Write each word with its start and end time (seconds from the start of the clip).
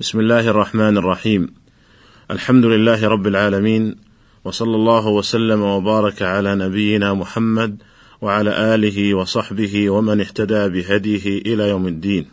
بسم 0.00 0.20
الله 0.20 0.48
الرحمن 0.48 0.98
الرحيم 0.98 1.54
الحمد 2.30 2.64
لله 2.64 3.08
رب 3.08 3.26
العالمين 3.26 3.96
وصلى 4.44 4.76
الله 4.76 5.08
وسلم 5.08 5.62
وبارك 5.62 6.22
على 6.22 6.54
نبينا 6.54 7.14
محمد 7.14 7.82
وعلى 8.22 8.74
اله 8.74 9.14
وصحبه 9.14 9.90
ومن 9.90 10.20
اهتدى 10.20 10.68
بهديه 10.68 11.38
إلى 11.38 11.68
يوم 11.68 11.86
الدين 11.86 12.26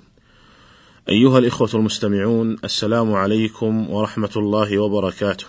ايها 1.09 1.39
الاخوه 1.39 1.69
المستمعون 1.73 2.55
السلام 2.63 3.13
عليكم 3.13 3.89
ورحمه 3.89 4.31
الله 4.35 4.77
وبركاته 4.79 5.45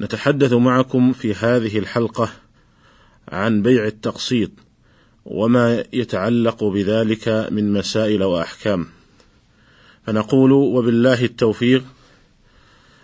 نتحدث 0.00 0.52
معكم 0.52 1.12
في 1.12 1.34
هذه 1.34 1.78
الحلقة 1.78 2.28
عن 3.28 3.62
بيع 3.62 3.86
التقسيط 3.86 4.50
وما 5.24 5.84
يتعلق 5.92 6.64
بذلك 6.64 7.48
من 7.50 7.72
مسائل 7.72 8.22
واحكام 8.22 8.86
فنقول 10.06 10.52
وبالله 10.52 11.24
التوفيق. 11.24 11.84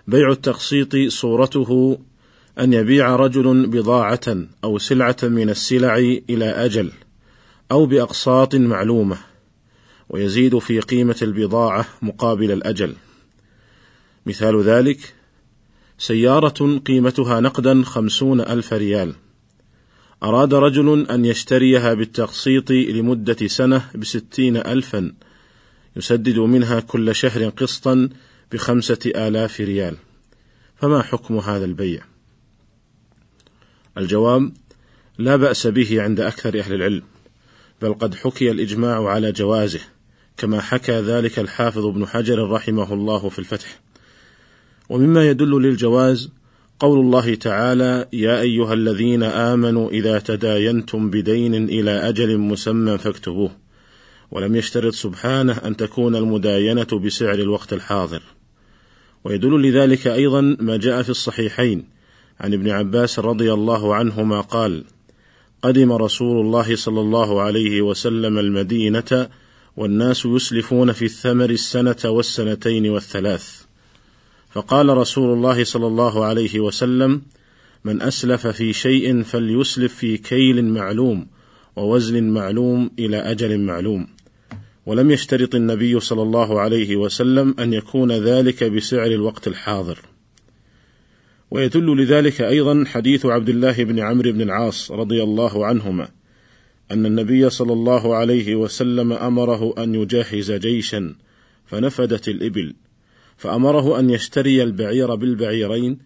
بيع 0.06 0.30
التقسيط 0.30 0.96
صورته 1.08 1.98
أن 2.58 2.72
يبيع 2.72 3.16
رجل 3.16 3.66
بضاعة 3.66 4.36
أو 4.64 4.78
سلعة 4.78 5.16
من 5.22 5.50
السلع 5.50 5.96
إلى 6.30 6.44
أجل 6.44 6.92
أو 7.72 7.86
بأقساط 7.86 8.54
معلومة 8.54 9.18
ويزيد 10.08 10.58
في 10.58 10.80
قيمة 10.80 11.16
البضاعة 11.22 11.86
مقابل 12.02 12.52
الأجل. 12.52 12.94
مثال 14.26 14.62
ذلك 14.62 15.14
سيارة 15.98 16.78
قيمتها 16.86 17.40
نقدا 17.40 17.82
خمسون 17.82 18.40
ألف 18.40 18.72
ريال. 18.72 19.14
أراد 20.22 20.54
رجل 20.54 21.06
أن 21.10 21.24
يشتريها 21.24 21.94
بالتقسيط 21.94 22.70
لمدة 22.70 23.46
سنة 23.46 23.90
بستين 23.94 24.56
الفا 24.56 25.12
يسدد 25.96 26.38
منها 26.38 26.80
كل 26.80 27.14
شهر 27.14 27.48
قسطا 27.48 28.08
بخمسة 28.52 28.98
آلاف 29.06 29.60
ريال. 29.60 29.96
فما 30.76 31.02
حكم 31.02 31.38
هذا 31.38 31.64
البيع؟ 31.64 32.02
الجواب 33.98 34.52
لا 35.18 35.36
بأس 35.36 35.66
به 35.66 36.02
عند 36.02 36.20
أكثر 36.20 36.58
أهل 36.58 36.74
العلم 36.74 37.02
بل 37.82 37.94
قد 37.94 38.14
حكي 38.14 38.50
الإجماع 38.50 39.08
على 39.08 39.32
جوازه 39.32 39.80
كما 40.36 40.60
حكى 40.60 41.00
ذلك 41.00 41.38
الحافظ 41.38 41.86
ابن 41.86 42.06
حجر 42.06 42.50
رحمه 42.50 42.94
الله 42.94 43.28
في 43.28 43.38
الفتح. 43.38 43.80
ومما 44.88 45.28
يدل 45.28 45.62
للجواز 45.62 46.30
قول 46.78 47.00
الله 47.00 47.34
تعالى 47.34 48.08
يا 48.12 48.40
أيها 48.40 48.74
الذين 48.74 49.22
آمنوا 49.22 49.90
إذا 49.90 50.18
تداينتم 50.18 51.10
بدين 51.10 51.54
إلى 51.54 51.90
أجل 51.90 52.38
مسمى 52.38 52.98
فاكتبوه. 52.98 53.50
ولم 54.30 54.56
يشترط 54.56 54.94
سبحانه 54.94 55.52
أن 55.52 55.76
تكون 55.76 56.16
المداينة 56.16 56.98
بسعر 57.04 57.34
الوقت 57.34 57.72
الحاضر. 57.72 58.22
ويدل 59.24 59.62
لذلك 59.62 60.06
أيضا 60.06 60.56
ما 60.60 60.76
جاء 60.76 61.02
في 61.02 61.10
الصحيحين 61.10 61.84
عن 62.40 62.54
ابن 62.54 62.70
عباس 62.70 63.18
رضي 63.18 63.52
الله 63.52 63.94
عنهما 63.94 64.40
قال 64.40 64.84
قدم 65.62 65.92
رسول 65.92 66.46
الله 66.46 66.76
صلى 66.76 67.00
الله 67.00 67.42
عليه 67.42 67.82
وسلم 67.82 68.38
المدينة 68.38 69.28
والناس 69.76 70.26
يسلفون 70.26 70.92
في 70.92 71.04
الثمر 71.04 71.50
السنة 71.50 71.96
والسنتين 72.04 72.90
والثلاث. 72.90 73.62
فقال 74.50 74.88
رسول 74.88 75.32
الله 75.32 75.64
صلى 75.64 75.86
الله 75.86 76.24
عليه 76.24 76.60
وسلم 76.60 77.22
من 77.84 78.02
أسلف 78.02 78.46
في 78.46 78.72
شيء 78.72 79.22
فليسلف 79.22 79.94
في 79.94 80.16
كيل 80.16 80.64
معلوم 80.64 81.26
ووزن 81.76 82.24
معلوم 82.24 82.90
إلى 82.98 83.16
أجل 83.16 83.60
معلوم. 83.60 84.06
ولم 84.90 85.10
يشترط 85.10 85.54
النبي 85.54 86.00
صلى 86.00 86.22
الله 86.22 86.60
عليه 86.60 86.96
وسلم 86.96 87.54
أن 87.58 87.72
يكون 87.72 88.12
ذلك 88.12 88.64
بسعر 88.64 89.06
الوقت 89.06 89.48
الحاضر. 89.48 89.98
ويدل 91.50 92.02
لذلك 92.02 92.40
أيضا 92.40 92.84
حديث 92.86 93.26
عبد 93.26 93.48
الله 93.48 93.84
بن 93.84 93.98
عمرو 93.98 94.32
بن 94.32 94.40
العاص 94.40 94.90
رضي 94.90 95.22
الله 95.22 95.66
عنهما 95.66 96.08
أن 96.90 97.06
النبي 97.06 97.50
صلى 97.50 97.72
الله 97.72 98.16
عليه 98.16 98.54
وسلم 98.54 99.12
أمره 99.12 99.74
أن 99.78 99.94
يجهز 99.94 100.52
جيشا 100.52 101.14
فنفدت 101.66 102.28
الإبل 102.28 102.74
فأمره 103.36 103.98
أن 103.98 104.10
يشتري 104.10 104.62
البعير 104.62 105.14
بالبعيرين 105.14 105.98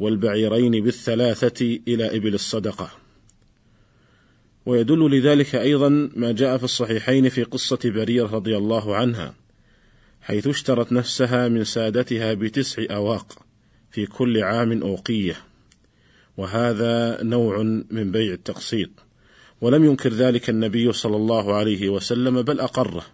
والبعيرين 0.00 0.84
بالثلاثة 0.84 1.78
إلى 1.88 2.16
إبل 2.16 2.34
الصدقة. 2.34 3.01
ويدل 4.66 5.18
لذلك 5.18 5.54
أيضا 5.54 6.10
ما 6.16 6.32
جاء 6.32 6.56
في 6.58 6.64
الصحيحين 6.64 7.28
في 7.28 7.42
قصة 7.42 7.78
بريرة 7.84 8.26
رضي 8.26 8.56
الله 8.56 8.96
عنها 8.96 9.34
حيث 10.22 10.46
اشترت 10.46 10.92
نفسها 10.92 11.48
من 11.48 11.64
سادتها 11.64 12.34
بتسع 12.34 12.82
أواق 12.90 13.38
في 13.90 14.06
كل 14.06 14.42
عام 14.42 14.82
أوقية. 14.82 15.36
وهذا 16.36 17.22
نوع 17.22 17.62
من 17.90 18.12
بيع 18.12 18.32
التقسيط. 18.32 18.90
ولم 19.60 19.84
ينكر 19.84 20.12
ذلك 20.12 20.50
النبي 20.50 20.92
صلى 20.92 21.16
الله 21.16 21.54
عليه 21.54 21.88
وسلم 21.88 22.42
بل 22.42 22.60
أقره. 22.60 23.06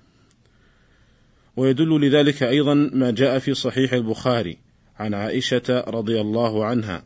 ويدل 1.57 2.01
لذلك 2.01 2.43
أيضا 2.43 2.75
ما 2.75 3.11
جاء 3.11 3.39
في 3.39 3.55
صحيح 3.55 3.93
البخاري 3.93 4.59
عن 4.99 5.15
عائشة 5.15 5.85
رضي 5.89 6.21
الله 6.21 6.65
عنها 6.65 7.05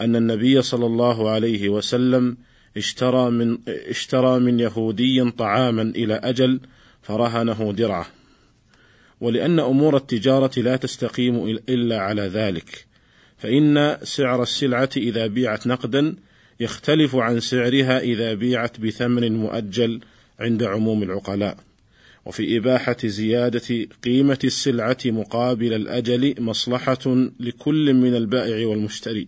أن 0.00 0.16
النبي 0.16 0.62
صلى 0.62 0.86
الله 0.86 1.30
عليه 1.30 1.68
وسلم 1.68 2.36
اشترى 2.76 3.30
من 3.30 3.58
اشترى 3.68 4.38
من 4.40 4.60
يهودي 4.60 5.30
طعاما 5.30 5.82
إلى 5.82 6.14
أجل 6.14 6.60
فرهنه 7.02 7.72
درعة. 7.72 8.06
ولأن 9.20 9.60
أمور 9.60 9.96
التجارة 9.96 10.60
لا 10.60 10.76
تستقيم 10.76 11.58
إلا 11.68 11.98
على 11.98 12.22
ذلك. 12.22 12.86
فإن 13.38 13.96
سعر 14.02 14.42
السلعة 14.42 14.90
إذا 14.96 15.26
بيعت 15.26 15.66
نقدا 15.66 16.16
يختلف 16.60 17.16
عن 17.16 17.40
سعرها 17.40 18.00
إذا 18.00 18.34
بيعت 18.34 18.80
بثمن 18.80 19.36
مؤجل 19.36 20.00
عند 20.40 20.62
عموم 20.62 21.02
العقلاء. 21.02 21.56
وفي 22.24 22.56
إباحة 22.56 22.96
زيادة 23.04 23.86
قيمة 24.04 24.38
السلعة 24.44 24.98
مقابل 25.06 25.72
الأجل 25.72 26.34
مصلحة 26.38 27.30
لكل 27.40 27.94
من 27.94 28.14
البائع 28.14 28.66
والمشتري. 28.66 29.26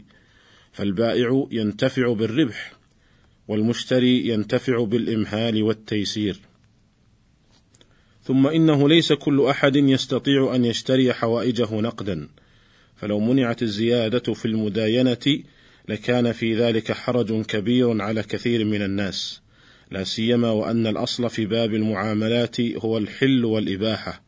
فالبائع 0.72 1.46
ينتفع 1.50 2.12
بالربح. 2.12 2.83
والمشتري 3.48 4.28
ينتفع 4.28 4.84
بالإمهال 4.84 5.62
والتيسير. 5.62 6.40
ثم 8.22 8.46
إنه 8.46 8.88
ليس 8.88 9.12
كل 9.12 9.46
أحد 9.46 9.76
يستطيع 9.76 10.54
أن 10.54 10.64
يشتري 10.64 11.12
حوائجه 11.12 11.80
نقدا. 11.80 12.28
فلو 12.96 13.20
منعت 13.20 13.62
الزيادة 13.62 14.34
في 14.34 14.44
المداينة 14.44 15.42
لكان 15.88 16.32
في 16.32 16.54
ذلك 16.56 16.92
حرج 16.92 17.42
كبير 17.42 18.02
على 18.02 18.22
كثير 18.22 18.64
من 18.64 18.82
الناس. 18.82 19.40
لا 19.90 20.04
سيما 20.04 20.50
وأن 20.50 20.86
الأصل 20.86 21.30
في 21.30 21.46
باب 21.46 21.74
المعاملات 21.74 22.60
هو 22.60 22.98
الحل 22.98 23.44
والإباحة. 23.44 24.22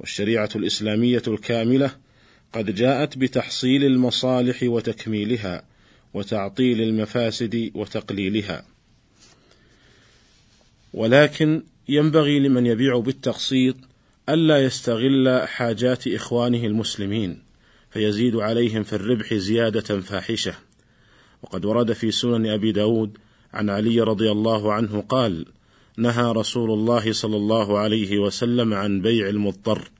والشريعة 0.00 0.48
الإسلامية 0.56 1.22
الكاملة 1.28 1.90
قد 2.52 2.74
جاءت 2.74 3.18
بتحصيل 3.18 3.84
المصالح 3.84 4.62
وتكميلها. 4.62 5.73
وتعطيل 6.14 6.80
المفاسد 6.80 7.70
وتقليلها. 7.74 8.64
ولكن 10.94 11.62
ينبغي 11.88 12.40
لمن 12.40 12.66
يبيع 12.66 12.98
بالتقسيط 12.98 13.76
الا 14.28 14.64
يستغل 14.64 15.42
حاجات 15.46 16.08
إخوانه 16.08 16.66
المسلمين 16.66 17.42
فيزيد 17.90 18.36
عليهم 18.36 18.82
في 18.82 18.92
الربح 18.92 19.34
زيادة 19.34 20.00
فاحشة. 20.00 20.54
وقد 21.42 21.64
ورد 21.64 21.92
في 21.92 22.10
سنن 22.10 22.46
أبي 22.46 22.72
داود 22.72 23.18
عن 23.52 23.70
علي 23.70 24.00
رضي 24.00 24.30
الله 24.30 24.72
عنه 24.72 25.04
قال 25.08 25.46
نهى 25.96 26.32
رسول 26.32 26.70
الله 26.70 27.12
صلى 27.12 27.36
الله 27.36 27.78
عليه 27.78 28.18
وسلم 28.18 28.74
عن 28.74 29.00
بيع 29.00 29.28
المضطر. 29.28 29.90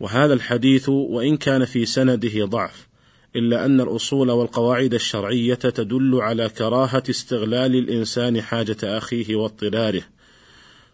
وهذا 0.00 0.34
الحديث 0.34 0.88
وإن 0.88 1.36
كان 1.36 1.64
في 1.64 1.86
سنده 1.86 2.44
ضعف 2.44 2.89
إلا 3.36 3.64
أن 3.64 3.80
الأصول 3.80 4.30
والقواعد 4.30 4.94
الشرعية 4.94 5.54
تدل 5.54 6.14
على 6.20 6.48
كراهة 6.48 7.02
استغلال 7.10 7.76
الإنسان 7.76 8.42
حاجة 8.42 8.76
أخيه 8.84 9.36
واضطراره 9.36 10.02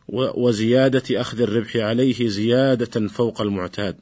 وزيادة 0.09 1.21
أخذ 1.21 1.41
الربح 1.41 1.77
عليه 1.77 2.29
زيادة 2.29 3.09
فوق 3.09 3.41
المعتاد. 3.41 3.97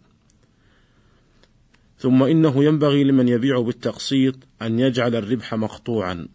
ثم 1.98 2.22
إنه 2.22 2.64
ينبغي 2.64 3.04
لمن 3.04 3.28
يبيع 3.28 3.60
بالتقسيط 3.60 4.34
أن 4.62 4.78
يجعل 4.78 5.16
الربح 5.16 5.54
مقطوعا 5.54 6.28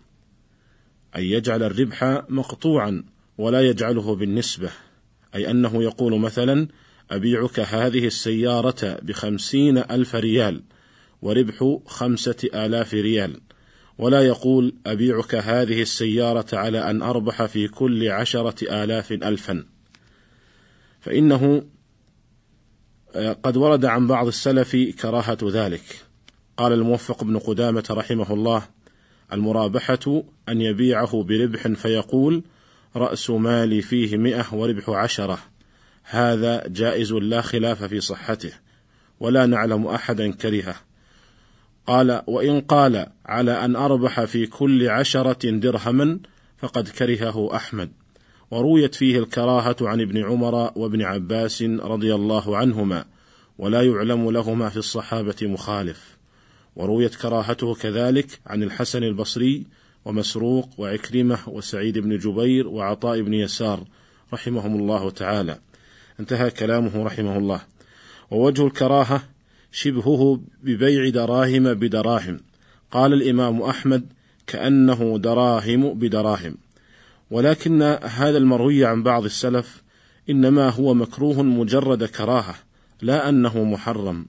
أي 1.16 1.32
يجعل 1.32 1.64
الربح 1.64 2.24
مقطوعا 2.30 3.04
ولا 3.38 3.62
يجعله 3.62 4.16
بالنسبة 4.16 4.70
أي 5.36 5.52
أنه 5.52 5.84
يقول 5.84 6.20
مثلا 6.20 6.68
أبيعك 7.12 7.60
هذه 7.60 8.08
السيارة 8.08 9.00
بخمسين 9.02 9.78
ألف 9.78 10.16
ريال 10.16 10.62
وربح 11.22 11.78
خمسة 11.86 12.50
آلاف 12.54 12.94
ريال. 12.94 13.42
ولا 13.98 14.22
يقول 14.22 14.76
أبيعك 14.86 15.36
هذه 15.36 15.82
السيارة 15.82 16.46
على 16.54 16.90
أن 16.90 17.02
أربح 17.02 17.46
في 17.46 17.68
كل 17.68 18.10
عشرة 18.10 18.84
آلاف 18.84 19.12
ألفا. 19.12 19.66
فإنه 21.00 21.64
قد 23.44 23.58
ورد 23.58 23.86
عن 23.86 24.08
بعض 24.08 24.28
السلف 24.28 24.76
كراهة 25.02 25.38
ذلك. 25.44 25.82
قال 26.58 26.74
الموفق 26.74 27.24
بن 27.24 27.40
قدامة 27.40 27.84
رحمه 27.92 28.34
الله 28.34 28.64
المرابحة 29.34 30.24
أن 30.50 30.62
يبيعه 30.62 31.24
بربح 31.24 31.68
فيقول 31.68 32.44
رأس 32.96 33.30
مالي 33.30 33.82
فيه 33.82 34.18
مئة 34.18 34.54
وربح 34.54 34.90
عشرة. 34.90 35.40
هذا 36.04 36.64
جائز 36.68 37.14
لا 37.14 37.42
خلاف 37.42 37.84
في 37.84 38.02
صحته 38.02 38.52
ولا 39.20 39.46
نعلم 39.46 39.88
أحدا 39.88 40.32
كرهه. 40.32 40.76
قال 41.90 42.22
وإن 42.28 42.62
قال 42.62 43.08
على 43.26 43.66
أن 43.66 43.76
أربح 43.76 44.24
في 44.24 44.46
كل 44.46 44.90
عشرة 44.90 45.50
درهما 45.50 46.20
فقد 46.58 46.88
كرهه 46.90 47.56
أحمد. 47.56 47.92
ورويت 48.52 48.96
فيه 48.96 49.20
الكراهة 49.20 49.76
عن 49.82 50.02
ابن 50.02 50.24
عمر 50.24 50.72
وابن 50.76 51.02
عباس 51.02 51.62
رضي 51.62 52.16
الله 52.16 52.58
عنهما 52.58 53.06
ولا 53.58 53.82
يعلم 53.82 54.32
لهما 54.32 54.70
في 54.70 54.78
الصحابة 54.78 55.36
مخالف. 55.42 56.18
ورويت 56.76 57.16
كراهته 57.16 57.76
كذلك 57.76 58.40
عن 58.48 58.64
الحسن 58.64 59.04
البصري 59.04 59.66
ومسروق 60.06 60.70
وعكرمة 60.78 61.40
وسعيد 61.48 61.98
بن 61.98 62.18
جبير 62.18 62.68
وعطاء 62.68 63.22
بن 63.22 63.34
يسار 63.34 63.84
رحمهم 64.34 64.76
الله 64.76 65.10
تعالى. 65.10 65.60
انتهى 66.20 66.52
كلامه 66.52 67.04
رحمه 67.04 67.38
الله. 67.38 67.62
ووجه 68.32 68.68
الكراهة 68.68 69.24
شبهه 69.72 70.42
ببيع 70.64 71.10
دراهم 71.10 71.74
بدراهم. 71.74 72.40
قال 72.92 73.14
الإمام 73.14 73.62
أحمد 73.62 74.06
كأنه 74.48 75.18
دراهم 75.18 75.94
بدراهم. 75.94 76.58
ولكن 77.32 77.82
هذا 78.04 78.38
المروي 78.38 78.86
عن 78.86 79.04
بعض 79.04 79.26
السلف 79.26 79.84
إنما 80.30 80.70
هو 80.70 80.94
مكروه 80.94 81.42
مجرد 81.44 82.04
كراهة 82.04 82.56
لا 83.02 83.30
أنه 83.30 83.64
محرم. 83.64 84.26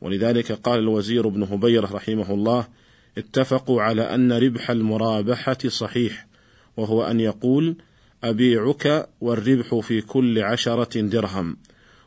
ولذلك 0.00 0.52
قال 0.52 0.78
الوزير 0.78 1.28
بن 1.28 1.42
هبيرة 1.42 1.86
رحمه 1.92 2.34
الله 2.34 2.66
اتفقوا 3.18 3.82
على 3.82 4.02
أن 4.02 4.32
ربح 4.32 4.70
المرابحة 4.70 5.58
صحيح 5.68 6.26
وهو 6.76 7.02
أن 7.02 7.20
يقول 7.20 7.76
أبيعك 8.24 9.08
والربح 9.20 9.74
في 9.74 10.00
كل 10.00 10.38
عشرة 10.38 11.00
درهم. 11.00 11.56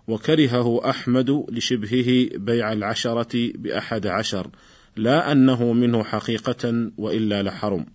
وكرهه 0.08 0.90
أحمد 0.90 1.46
لشبهه 1.50 2.38
بيع 2.38 2.74
العشرة 2.74 3.52
بأحد 3.56 4.08
عشر 4.08 4.50
لا 4.96 5.32
أنه 5.32 5.74
منه 5.74 6.04
حقيقة 6.04 6.92
وإلا 6.98 7.44
لحرم. 7.44 7.86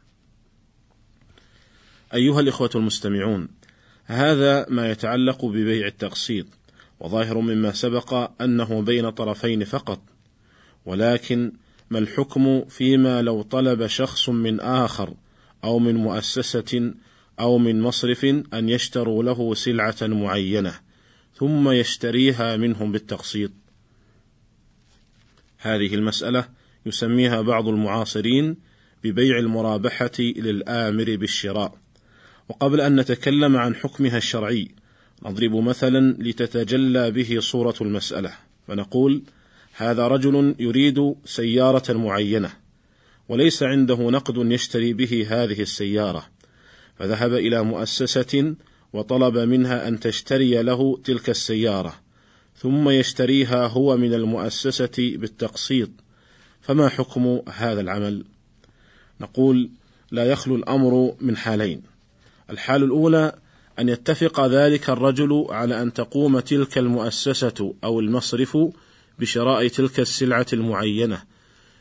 أيها 2.15 2.41
الإخوة 2.41 2.71
المستمعون 2.75 3.49
هذا 4.05 4.67
ما 4.69 4.91
يتعلق 4.91 5.45
ببيع 5.45 5.87
التقسيط 5.87 6.47
وظاهر 7.01 7.39
مما 7.39 7.73
سبق 7.73 8.31
أنه 8.41 8.83
بين 8.83 9.11
طرفين 9.11 9.65
فقط. 9.65 10.01
ولكن 10.87 11.53
ما 11.91 11.99
الحكم 11.99 12.65
فيما 12.65 13.23
لو 13.23 13.43
طلب 13.43 13.87
شخص 13.87 14.29
من 14.29 14.61
آخر 14.61 15.15
أو 15.65 15.79
من 15.79 15.95
مؤسسة 15.95 16.93
أو 17.41 17.59
من 17.59 17.81
مصرف 17.81 18.25
أن 18.25 18.69
يشتروا 18.69 19.23
له 19.23 19.55
سلعة 19.55 19.97
معينة؟ 20.03 20.88
ثم 21.39 21.71
يشتريها 21.71 22.57
منهم 22.57 22.93
بالتقسيط. 22.93 23.51
هذه 25.59 25.95
المسألة 25.95 26.49
يسميها 26.87 27.41
بعض 27.41 27.69
المعاصرين 27.69 28.57
ببيع 29.05 29.39
المرابحة 29.39 30.19
للآمر 30.21 31.17
بالشراء. 31.17 31.79
وقبل 32.49 32.81
أن 32.81 33.01
نتكلم 33.01 33.57
عن 33.57 33.75
حكمها 33.75 34.17
الشرعي 34.17 34.69
نضرب 35.23 35.55
مثلا 35.55 36.17
لتتجلى 36.19 37.11
به 37.11 37.41
صورة 37.41 37.75
المسألة 37.81 38.33
فنقول 38.69 39.23
هذا 39.73 40.09
رجل 40.09 40.55
يريد 40.59 41.15
سيارة 41.25 41.93
معينة 41.93 42.51
وليس 43.29 43.63
عنده 43.63 44.11
نقد 44.11 44.37
يشتري 44.37 44.93
به 44.93 45.27
هذه 45.29 45.63
السيارة. 45.63 46.27
فذهب 46.99 47.35
إلى 47.35 47.65
مؤسسة 47.65 48.55
وطلب 48.93 49.39
منها 49.39 49.89
أن 49.89 50.01
تشتري 50.01 50.63
له 50.63 51.01
تلك 51.05 51.31
السيارة 51.31 51.95
ثم 52.57 52.89
يشتريها 52.89 53.67
هو 53.67 53.97
من 53.97 54.15
المؤسسة 54.15 54.91
بالتقسيط. 54.99 55.91
فما 56.61 56.89
حكم 56.89 57.41
هذا 57.49 57.81
العمل؟ 57.81 58.25
نقول 59.21 59.71
لا 60.11 60.25
يخلو 60.25 60.57
الأمر 60.57 61.15
من 61.21 61.37
حالين. 61.37 61.83
الحال 62.51 62.83
الأولى 62.83 63.33
أن 63.79 63.89
يتفق 63.89 64.47
ذلك 64.47 64.91
الرجل 64.91 65.47
على 65.51 65.83
أن 65.83 65.93
تقوم 65.93 66.41
تلك 66.41 66.79
المؤسسة 66.79 67.75
أو 67.85 68.01
المصرف 68.01 68.59
بشراء 69.19 69.69
تلك 69.69 70.01
السلعة 70.01 70.47
المعينة 70.53 71.23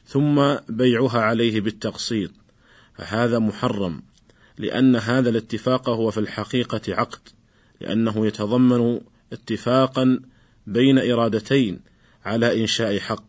ثم 0.05 0.55
بيعها 0.69 1.19
عليه 1.19 1.61
بالتقسيط. 1.61 2.31
فهذا 2.95 3.39
محرم. 3.39 4.01
لأن 4.57 4.95
هذا 4.95 5.29
الاتفاق 5.29 5.89
هو 5.89 6.11
في 6.11 6.19
الحقيقة 6.19 6.81
عقد 6.87 7.19
لأنه 7.81 8.27
يتضمن 8.27 8.99
اتفاقا 9.33 10.19
بين 10.67 11.11
إرادتين 11.11 11.79
على 12.25 12.61
إنشاء 12.61 12.99
حق. 12.99 13.23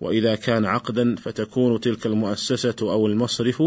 وإذا 0.00 0.34
كان 0.34 0.64
عقدا 0.64 1.16
فتكون 1.16 1.80
تلك 1.80 2.06
المؤسسة 2.06 2.76
أو 2.82 3.06
المصرف 3.06 3.62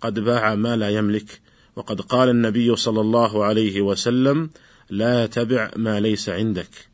قد 0.00 0.20
باع 0.20 0.54
ما 0.54 0.76
لا 0.76 0.90
يملك. 0.90 1.40
وقد 1.76 2.00
قال 2.00 2.28
النبي 2.28 2.76
صلى 2.76 3.00
الله 3.00 3.44
عليه 3.44 3.80
وسلم 3.80 4.50
لا 4.90 5.26
تبع 5.26 5.70
ما 5.76 6.00
ليس 6.00 6.28
عندك 6.28 6.88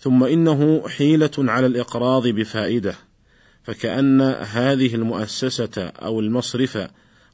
ثم 0.00 0.24
إنه 0.24 0.88
حيلة 0.88 1.30
على 1.38 1.66
الإقراض 1.66 2.28
بفائدة 2.28 2.94
فكأن 3.62 4.20
هذه 4.50 4.94
المؤسسة 4.94 5.78
أو 5.78 6.20
المصرف 6.20 6.88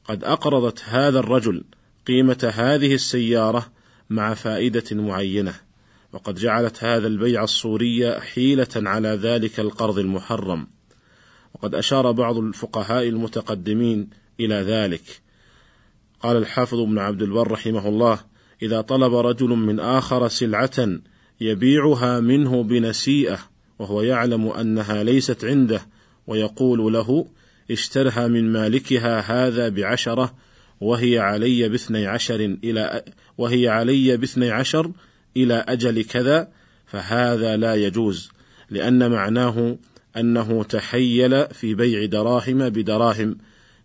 قد 0.07 0.23
أقرضت 0.23 0.83
هذا 0.85 1.19
الرجل 1.19 1.63
قيمة 2.07 2.51
هذه 2.55 2.93
السيارة 2.93 3.71
مع 4.09 4.33
فائدة 4.33 4.83
معينة 4.91 5.53
وقد 6.13 6.35
جعلت 6.35 6.83
هذا 6.83 7.07
البيع 7.07 7.43
الصوري 7.43 8.19
حيلة 8.19 8.67
على 8.75 9.09
ذلك 9.09 9.59
القرض 9.59 9.99
المحرم. 9.99 10.67
وقد 11.53 11.75
أشار 11.75 12.11
بعض 12.11 12.37
الفقهاء 12.37 13.09
المتقدمين 13.09 14.09
إلى 14.39 14.55
ذلك. 14.55 15.21
قال 16.19 16.37
الحافظ 16.37 16.79
ابن 16.79 16.99
عبد 16.99 17.21
البر 17.21 17.51
رحمه 17.51 17.89
الله 17.89 18.19
إذا 18.61 18.81
طلب 18.81 19.15
رجل 19.15 19.49
من 19.49 19.79
آخر 19.79 20.27
سلعة 20.27 20.87
يبيعها 21.41 22.19
منه 22.19 22.63
بنسيئة 22.63 23.39
وهو 23.79 24.01
يعلم 24.01 24.47
أنها 24.47 25.03
ليست 25.03 25.45
عنده 25.45 25.87
ويقول 26.27 26.93
له 26.93 27.27
اشترها 27.71 28.27
من 28.27 28.51
مالكها 28.51 29.19
هذا 29.19 29.69
بعشرة 29.69 30.35
وهي 30.81 31.19
علي 31.19 31.69
باثني 31.69 32.07
عشر 32.07 32.57
إلى 32.63 33.03
وهي 33.37 33.67
علي 33.67 34.17
باثني 34.17 34.51
عشر 34.51 34.91
إلى 35.37 35.65
أجل 35.67 36.03
كذا 36.03 36.47
فهذا 36.85 37.57
لا 37.57 37.75
يجوز 37.75 38.29
لأن 38.69 39.11
معناه 39.11 39.77
أنه 40.17 40.63
تحيل 40.63 41.47
في 41.47 41.75
بيع 41.75 42.05
دراهم 42.05 42.69
بدراهم 42.69 43.37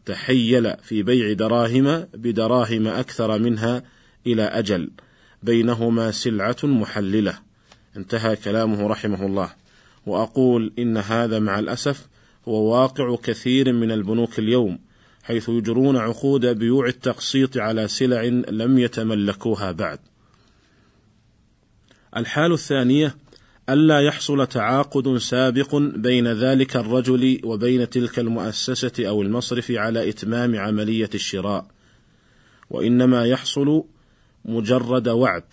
تحيل 0.07 0.77
في 0.77 1.03
بيع 1.03 1.33
دراهم 1.33 2.07
بدراهم 2.15 2.87
أكثر 2.87 3.39
منها 3.39 3.83
إلى 4.27 4.43
أجل 4.43 4.91
بينهما 5.43 6.11
سلعة 6.11 6.57
محللة. 6.63 7.39
انتهى 7.97 8.37
كلامه 8.37 8.89
رحمه 8.89 9.27
الله. 9.27 9.51
وأقول 10.07 10.73
إن 10.79 10.97
هذا 10.97 11.39
مع 11.39 11.59
الأسف 11.59 12.07
هو 12.49 12.73
واقع 12.73 13.17
كثير 13.17 13.73
من 13.73 13.93
البنوك 13.93 14.39
اليوم 14.39 14.79
حيث 15.23 15.49
يجرون 15.49 15.97
عقود 15.97 16.47
بيوع 16.47 16.87
التقسيط 16.87 17.59
على 17.59 17.89
سلع 17.89 18.23
لم 18.49 18.79
يتملكوها 18.79 19.73
بعد. 19.73 19.99
الحال 22.17 22.53
الثانية 22.53 23.15
ألا 23.69 24.01
يحصل 24.01 24.47
تعاقد 24.47 25.17
سابق 25.17 25.77
بين 25.77 26.29
ذلك 26.29 26.77
الرجل 26.77 27.41
وبين 27.45 27.91
تلك 27.91 28.19
المؤسسة 28.19 28.93
أو 29.09 29.23
المصرف 29.23 29.71
على 29.71 30.09
إتمام 30.09 30.57
عملية 30.59 31.11
الشراء، 31.15 31.67
وإنما 32.71 33.27
يحصل 33.27 33.85
مجرد 34.45 35.09
وعد، 35.09 35.45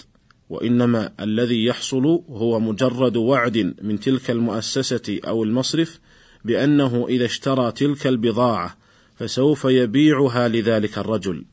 وإنما 0.50 1.14
الذي 1.20 1.66
يحصل 1.66 2.06
هو 2.30 2.60
مجرد 2.60 3.18
وعد 3.18 3.76
من 3.82 4.00
تلك 4.00 4.32
المؤسسة 4.32 5.20
أو 5.28 5.44
المصرف 5.44 6.00
بأنه 6.48 7.06
إذا 7.10 7.26
اشترى 7.26 7.72
تلك 7.72 8.08
البضاعة 8.08 8.78
فسوف 9.16 9.66
يبيعها 9.66 10.48
لذلك 10.48 10.98
الرجل، 10.98 11.46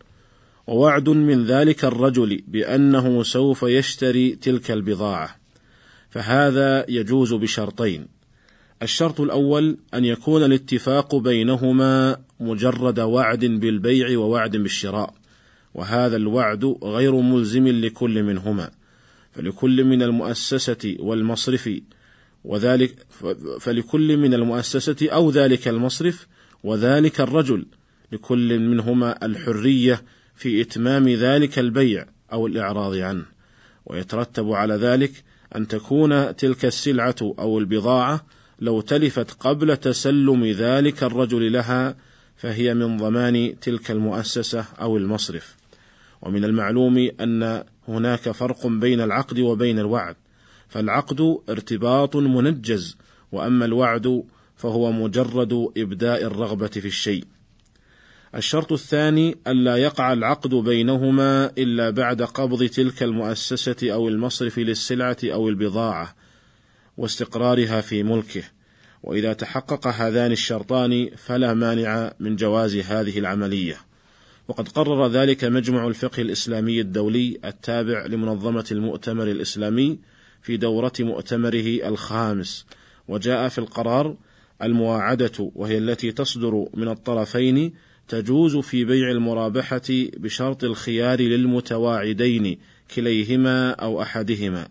ووعد 0.67 1.09
من 1.09 1.45
ذلك 1.45 1.85
الرجل 1.85 2.43
بأنه 2.49 3.23
سوف 3.23 3.63
يشتري 3.63 4.31
تلك 4.37 4.71
البضاعة. 4.71 5.37
فهذا 6.11 6.87
يجوز 6.89 7.35
بشرطين. 7.35 8.07
الشرط 8.83 9.21
الأول 9.21 9.79
أن 9.95 10.05
يكون 10.05 10.45
الاتفاق 10.45 11.17
بينهما 11.17 12.17
مجرد 12.41 13.01
وعد 13.01 13.45
بالبيع 13.45 14.19
ووعد 14.19 14.57
بالشراء. 14.57 15.15
وهذا 15.75 16.17
الوعد 16.17 16.77
غير 16.83 17.15
ملزم 17.21 17.69
لكل 17.69 18.23
منهما. 18.23 18.71
فلكل 19.33 19.85
من 19.85 20.03
المؤسسة 20.03 20.97
والمصرف 20.99 21.71
وذلك 22.45 23.07
فلكل 23.61 24.17
من 24.17 24.35
المؤسسة 24.35 24.97
أو 25.03 25.31
ذلك 25.31 25.69
المصرف 25.69 26.27
وذلك 26.65 27.21
الرجل 27.21 27.67
لكل 28.13 28.59
منهما 28.59 29.27
الحرية 29.27 30.03
في 30.35 30.61
إتمام 30.61 31.09
ذلك 31.09 31.59
البيع 31.59 32.07
أو 32.33 32.47
الإعراض 32.47 32.97
عنه. 32.97 33.25
ويترتب 33.87 34.53
على 34.53 34.75
ذلك 34.75 35.13
أن 35.57 35.69
تكون 35.69 36.37
تلك 36.37 36.65
السلعة 36.65 37.17
أو 37.23 37.59
البضاعة 37.59 38.27
لو 38.61 38.81
تلفت 38.81 39.31
قبل 39.31 39.77
تسلم 39.77 40.45
ذلك 40.45 41.03
الرجل 41.03 41.53
لها 41.53 41.97
فهي 42.37 42.75
من 42.75 42.97
ضمان 42.97 43.61
تلك 43.61 43.91
المؤسسة 43.91 44.65
أو 44.81 44.97
المصرف. 44.97 45.57
ومن 46.23 46.45
المعلوم 46.45 47.11
أن 47.21 47.65
هناك 47.89 48.31
فرق 48.31 48.67
بين 48.67 49.01
العقد 49.01 49.39
وبين 49.39 49.79
الوعد. 49.79 50.17
فالعقد 50.69 51.39
ارتباط 51.49 52.17
منجز 52.17 52.97
وأما 53.33 53.65
الوعد 53.65 54.25
فهو 54.57 54.93
مجرد 54.93 55.69
إبداء 55.77 56.23
الرغبة 56.23 56.67
في 56.67 56.89
الشيء. 56.89 57.25
الشرط 58.35 58.73
الثاني 58.73 59.37
الا 59.47 59.77
يقع 59.77 60.13
العقد 60.13 60.55
بينهما 60.55 61.51
إلا 61.59 61.91
بعد 61.91 62.23
قبض 62.23 62.65
تلك 62.65 63.03
المؤسسة 63.03 63.77
أو 63.83 64.09
المصرف 64.09 64.59
للسلعة 64.59 65.17
أو 65.25 65.49
البضاعة 65.49 66.15
واستقرارها 66.97 67.81
في 67.81 68.03
ملكه. 68.03 68.43
وإذا 69.03 69.33
تحقق 69.33 69.87
هذان 69.87 70.33
الشرطان 70.33 71.11
فلا 71.17 71.55
مانع 71.55 72.13
من 72.21 72.37
جواز 72.37 72.77
هذه 72.77 73.19
العملية. 73.19 73.77
وقد 74.49 74.69
قرر 74.69 75.09
ذلك 75.09 75.45
مجمع 75.45 75.87
الفقه 75.87 76.23
الإسلامي 76.23 76.81
الدولي 76.81 77.39
التابع 77.45 78.07
لمنظمة 78.07 78.65
المؤتمر 78.71 79.25
الإسلامي 79.25 79.99
في 80.45 80.57
دورة 80.57 80.93
مؤتمره 81.01 81.89
الخامس. 81.89 82.67
وجاء 83.09 83.49
في 83.49 83.59
القرار 83.59 84.17
المواعدة 84.63 85.51
وهي 85.55 85.79
التي 85.79 86.13
تصدر 86.13 86.67
من 86.75 86.89
الطرفين 86.89 87.73
تجوز 88.09 88.57
في 88.57 88.85
بيع 88.85 89.11
المرابحة 89.11 89.83
بشرط 90.17 90.65
الخيار 90.65 91.21
للمتواعدين 91.21 92.59
كليهما 92.95 93.71
أو 93.71 94.03
أحدهما. 94.03 94.69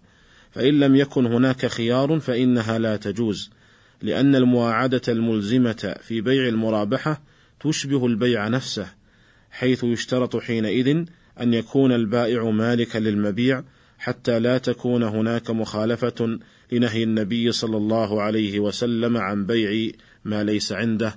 فإن 0.51 0.79
لم 0.79 0.95
يكن 0.95 1.25
هناك 1.25 1.65
خيار 1.65 2.19
فإنها 2.19 2.79
لا 2.79 2.95
تجوز 2.95 3.49
لأن 4.01 4.35
المواعدة 4.35 5.01
الملزمة 5.07 5.95
في 6.01 6.21
بيع 6.21 6.47
المرابحة 6.47 7.21
تشبه 7.59 8.05
البيع 8.05 8.47
نفسه 8.47 8.87
حيث 9.51 9.83
يشترط 9.83 10.37
حينئذ 10.37 11.05
أن 11.41 11.53
يكون 11.53 11.91
البائع 11.91 12.49
مالكا 12.49 12.97
للمبيع 12.97 13.63
حتى 14.03 14.39
لا 14.39 14.57
تكون 14.57 15.03
هناك 15.03 15.49
مخالفة 15.49 16.39
لنهي 16.71 17.03
النبي 17.03 17.51
صلى 17.51 17.77
الله 17.77 18.21
عليه 18.21 18.59
وسلم 18.59 19.17
عن 19.17 19.45
بيع 19.45 19.91
ما 20.25 20.43
ليس 20.43 20.71
عنده. 20.71 21.15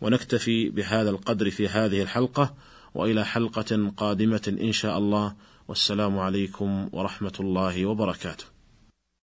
ونكتفي 0.00 0.68
بهذا 0.68 1.10
القدر 1.10 1.50
في 1.50 1.68
هذه 1.68 2.02
الحلقة 2.02 2.54
وإلى 2.94 3.24
حلقة 3.24 3.92
قادمة 3.96 4.56
إن 4.60 4.72
شاء 4.72 4.98
الله. 4.98 5.34
والسلام 5.68 6.18
عليكم 6.18 6.88
ورحمة 6.92 7.32
الله 7.40 7.86
وبركاته. 7.86 8.57